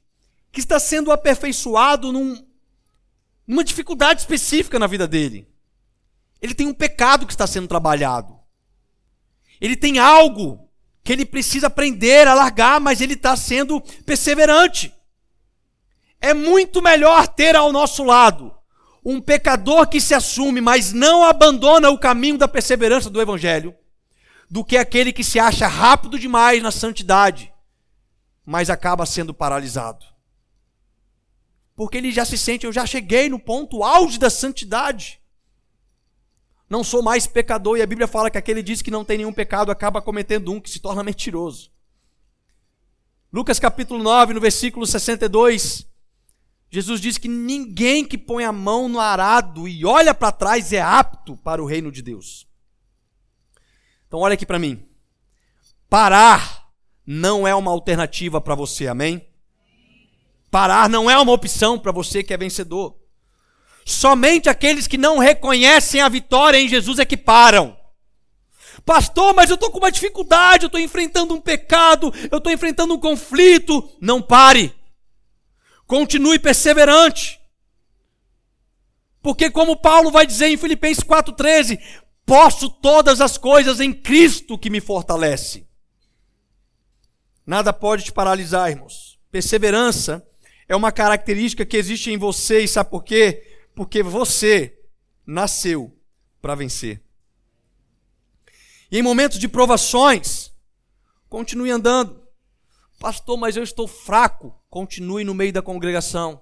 [0.51, 2.45] que está sendo aperfeiçoado num,
[3.47, 5.47] numa dificuldade específica na vida dele.
[6.39, 8.39] Ele tem um pecado que está sendo trabalhado.
[9.59, 10.69] Ele tem algo
[11.03, 14.93] que ele precisa aprender a largar, mas ele está sendo perseverante.
[16.21, 18.53] É muito melhor ter ao nosso lado
[19.03, 23.75] um pecador que se assume, mas não abandona o caminho da perseverança do Evangelho,
[24.49, 27.51] do que aquele que se acha rápido demais na santidade
[28.45, 30.05] mas acaba sendo paralisado.
[31.75, 35.21] Porque ele já se sente, eu já cheguei no ponto auge da santidade.
[36.69, 39.33] Não sou mais pecador, e a Bíblia fala que aquele diz que não tem nenhum
[39.33, 41.71] pecado acaba cometendo um que se torna mentiroso.
[43.31, 45.87] Lucas capítulo 9, no versículo 62,
[46.73, 50.79] Jesus diz que ninguém que põe a mão no arado e olha para trás é
[50.79, 52.47] apto para o reino de Deus.
[54.07, 54.81] Então olha aqui para mim.
[55.89, 56.69] Parar
[57.05, 59.27] não é uma alternativa para você, amém?
[60.49, 62.95] Parar não é uma opção para você que é vencedor.
[63.85, 67.77] Somente aqueles que não reconhecem a vitória em Jesus é que param.
[68.85, 72.93] Pastor, mas eu estou com uma dificuldade, eu estou enfrentando um pecado, eu estou enfrentando
[72.93, 73.89] um conflito.
[73.99, 74.73] Não pare.
[75.91, 77.41] Continue perseverante.
[79.21, 81.81] Porque, como Paulo vai dizer em Filipenses 4,13,
[82.25, 85.67] posso todas as coisas em Cristo que me fortalece.
[87.45, 89.19] Nada pode te paralisar, irmãos.
[89.29, 90.25] Perseverança
[90.65, 93.65] é uma característica que existe em você, e sabe por quê?
[93.75, 94.79] Porque você
[95.27, 95.93] nasceu
[96.41, 97.03] para vencer.
[98.89, 100.53] E em momentos de provações,
[101.27, 102.25] continue andando.
[102.97, 104.60] Pastor, mas eu estou fraco.
[104.71, 106.41] Continue no meio da congregação.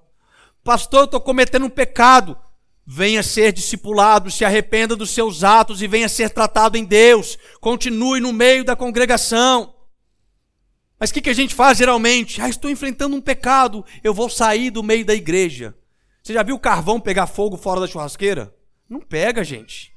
[0.63, 2.37] Pastor, eu estou cometendo um pecado.
[2.85, 7.39] Venha ser discipulado, se arrependa dos seus atos e venha ser tratado em Deus.
[7.59, 9.73] Continue no meio da congregação.
[10.99, 12.39] Mas o que, que a gente faz geralmente?
[12.39, 15.75] Ah, estou enfrentando um pecado, eu vou sair do meio da igreja.
[16.21, 18.55] Você já viu o carvão pegar fogo fora da churrasqueira?
[18.87, 19.91] Não pega, gente.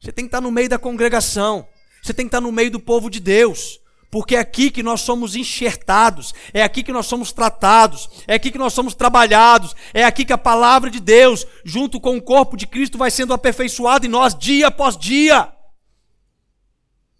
[0.00, 1.68] Você tem que estar no meio da congregação.
[2.02, 3.83] Você tem que estar no meio do povo de Deus.
[4.14, 8.52] Porque é aqui que nós somos enxertados, é aqui que nós somos tratados, é aqui
[8.52, 12.56] que nós somos trabalhados, é aqui que a palavra de Deus, junto com o corpo
[12.56, 15.52] de Cristo, vai sendo aperfeiçoada em nós dia após dia.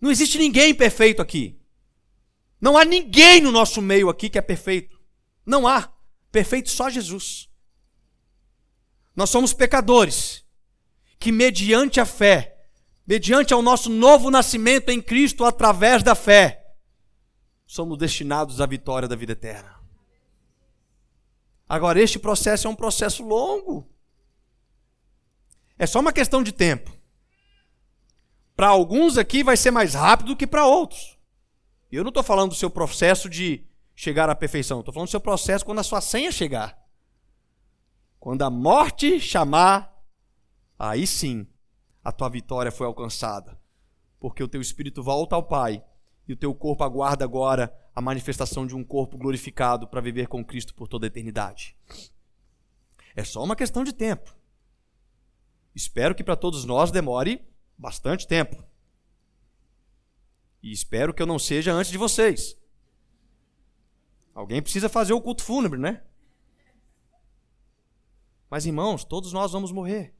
[0.01, 1.59] Não existe ninguém perfeito aqui.
[2.61, 4.97] Não há ninguém no nosso meio aqui que é perfeito.
[5.45, 5.93] Não há.
[6.31, 7.49] Perfeito só Jesus.
[9.17, 10.45] Nós somos pecadores
[11.19, 12.57] que, mediante a fé,
[13.05, 16.64] mediante ao nosso novo nascimento em Cristo através da fé,
[17.67, 19.81] somos destinados à vitória da vida eterna.
[21.69, 23.89] Agora, este processo é um processo longo.
[25.79, 26.93] É só uma questão de tempo.
[28.55, 31.19] Para alguns aqui vai ser mais rápido do que para outros.
[31.91, 35.13] E eu não estou falando do seu processo de chegar à perfeição, estou falando do
[35.13, 36.79] seu processo quando a sua senha chegar.
[38.21, 39.93] Quando a morte chamar,
[40.79, 41.47] aí sim
[42.03, 43.59] a tua vitória foi alcançada.
[44.21, 45.85] Porque o teu espírito volta ao Pai
[46.27, 50.45] e o teu corpo aguarda agora a manifestação de um corpo glorificado para viver com
[50.45, 51.77] Cristo por toda a eternidade.
[53.15, 54.35] É só uma questão de tempo.
[55.75, 57.47] Espero que para todos nós demore
[57.77, 58.65] bastante tempo.
[60.63, 62.57] E espero que eu não seja antes de vocês.
[64.35, 66.03] Alguém precisa fazer o culto fúnebre, né?
[68.51, 70.15] Mas irmãos, todos nós vamos morrer.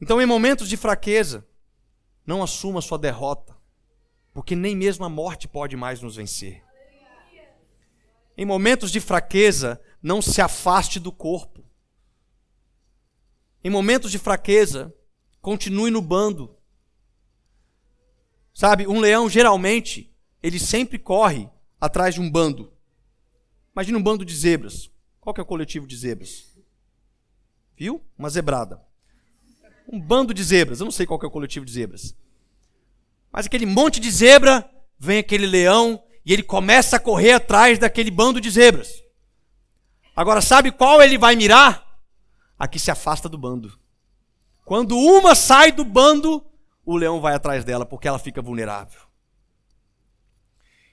[0.00, 1.46] Então, em momentos de fraqueza,
[2.26, 3.51] não assuma sua derrota
[4.32, 6.62] porque nem mesmo a morte pode mais nos vencer.
[8.36, 11.64] Em momentos de fraqueza, não se afaste do corpo.
[13.62, 14.92] Em momentos de fraqueza,
[15.40, 16.56] continue no bando.
[18.54, 21.48] Sabe, um leão geralmente, ele sempre corre
[21.80, 22.72] atrás de um bando.
[23.74, 24.90] Imagina um bando de zebras.
[25.20, 26.58] Qual que é o coletivo de zebras?
[27.76, 28.02] Viu?
[28.18, 28.82] Uma zebrada.
[29.86, 30.80] Um bando de zebras.
[30.80, 32.14] Eu não sei qual que é o coletivo de zebras.
[33.32, 34.68] Mas aquele monte de zebra,
[34.98, 39.02] vem aquele leão e ele começa a correr atrás daquele bando de zebras.
[40.14, 41.84] Agora, sabe qual ele vai mirar?
[42.58, 43.76] A que se afasta do bando.
[44.64, 46.44] Quando uma sai do bando,
[46.84, 49.00] o leão vai atrás dela, porque ela fica vulnerável.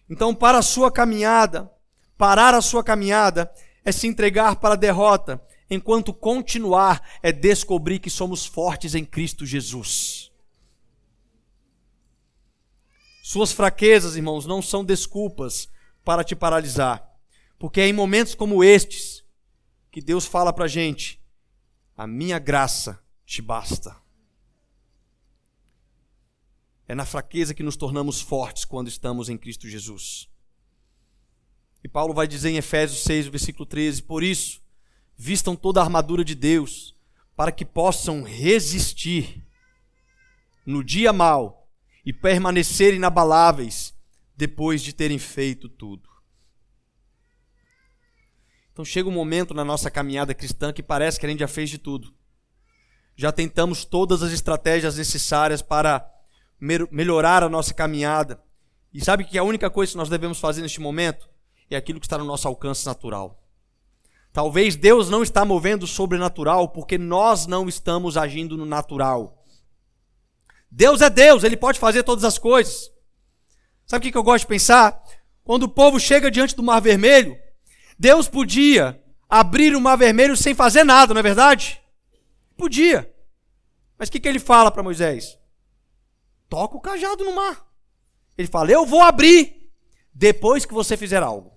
[0.10, 1.70] Então, para a sua caminhada,
[2.18, 3.52] parar a sua caminhada
[3.86, 9.46] é se entregar para a derrota, enquanto continuar é descobrir que somos fortes em Cristo
[9.46, 10.29] Jesus.
[13.30, 15.70] Suas fraquezas, irmãos, não são desculpas
[16.04, 17.08] para te paralisar.
[17.60, 19.24] Porque é em momentos como estes
[19.92, 21.22] que Deus fala para a gente:
[21.96, 23.96] a minha graça te basta.
[26.88, 30.28] É na fraqueza que nos tornamos fortes quando estamos em Cristo Jesus.
[31.84, 34.60] E Paulo vai dizer em Efésios 6, versículo 13: Por isso,
[35.16, 36.96] vistam toda a armadura de Deus,
[37.36, 39.46] para que possam resistir
[40.66, 41.59] no dia mau
[42.10, 43.94] e permanecer inabaláveis
[44.36, 46.10] depois de terem feito tudo.
[48.74, 51.70] Então chega um momento na nossa caminhada cristã que parece que a gente já fez
[51.70, 52.12] de tudo.
[53.16, 56.04] Já tentamos todas as estratégias necessárias para
[56.60, 58.42] melhorar a nossa caminhada.
[58.92, 61.30] E sabe que a única coisa que nós devemos fazer neste momento
[61.70, 63.40] é aquilo que está no nosso alcance natural.
[64.34, 69.39] Talvez Deus não está movendo o sobrenatural porque nós não estamos agindo no natural.
[70.72, 72.92] Deus é Deus, ele pode fazer todas as coisas.
[73.86, 75.02] Sabe o que eu gosto de pensar?
[75.44, 77.38] Quando o povo chega diante do Mar Vermelho,
[77.98, 81.82] Deus podia abrir o Mar Vermelho sem fazer nada, não é verdade?
[82.56, 83.12] Podia.
[83.98, 85.38] Mas o que, que ele fala para Moisés?
[86.48, 87.66] Toca o cajado no mar.
[88.38, 89.70] Ele fala: Eu vou abrir
[90.14, 91.52] depois que você fizer algo.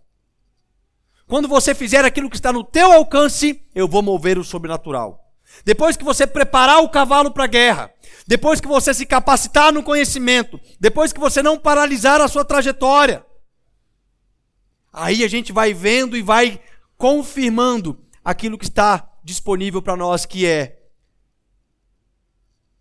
[1.27, 5.33] Quando você fizer aquilo que está no teu alcance, eu vou mover o sobrenatural.
[5.65, 7.93] Depois que você preparar o cavalo para a guerra,
[8.27, 13.25] depois que você se capacitar no conhecimento, depois que você não paralisar a sua trajetória,
[14.93, 16.63] aí a gente vai vendo e vai
[16.97, 20.91] confirmando aquilo que está disponível para nós, que é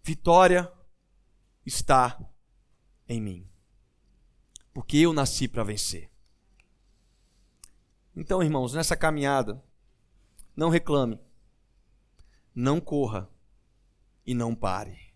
[0.03, 0.71] vitória
[1.65, 2.19] está
[3.07, 3.47] em mim.
[4.73, 6.09] Porque eu nasci para vencer.
[8.15, 9.63] Então, irmãos, nessa caminhada,
[10.55, 11.19] não reclame
[12.53, 13.29] não corra
[14.25, 15.10] e não pare,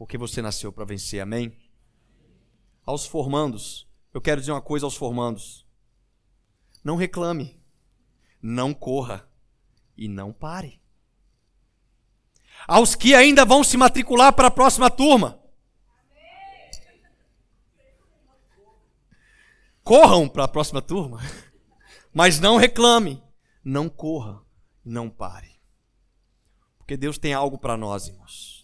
[0.00, 1.54] porque você nasceu para vencer, amém?
[2.86, 5.66] Aos formandos, eu quero dizer uma coisa aos formandos:
[6.82, 7.62] não reclame,
[8.40, 9.28] não corra
[9.94, 10.80] e não pare.
[12.66, 15.38] Aos que ainda vão se matricular para a próxima turma,
[19.84, 21.20] corram para a próxima turma,
[22.10, 23.22] mas não reclame,
[23.62, 24.42] não corra,
[24.82, 25.60] não pare.
[26.78, 28.59] Porque Deus tem algo para nós, irmãos.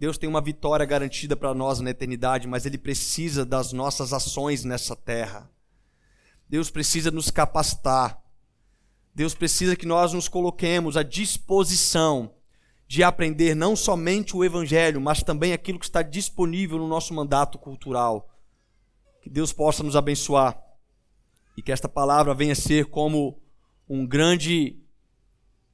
[0.00, 4.64] Deus tem uma vitória garantida para nós na eternidade, mas Ele precisa das nossas ações
[4.64, 5.50] nessa terra.
[6.48, 8.18] Deus precisa nos capacitar.
[9.14, 12.34] Deus precisa que nós nos coloquemos à disposição
[12.88, 17.58] de aprender não somente o Evangelho, mas também aquilo que está disponível no nosso mandato
[17.58, 18.34] cultural.
[19.20, 20.58] Que Deus possa nos abençoar
[21.58, 23.38] e que esta palavra venha ser como
[23.86, 24.78] um grande,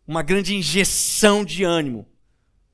[0.05, 2.09] uma grande injeção de ânimo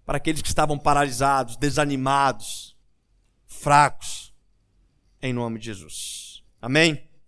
[0.05, 2.76] para aqueles que estavam paralisados, desanimados,
[3.46, 4.34] fracos,
[5.20, 6.42] em nome de Jesus.
[6.61, 7.12] Amém?